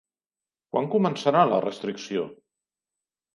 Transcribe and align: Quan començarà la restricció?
Quan 0.71 0.87
començarà 0.95 1.43
la 1.51 1.59
restricció? 1.67 2.25